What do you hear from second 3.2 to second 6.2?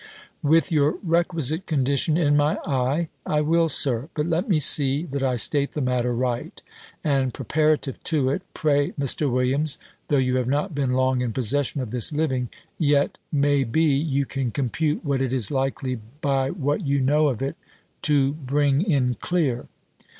I will, Sir. But let me see that I state the matter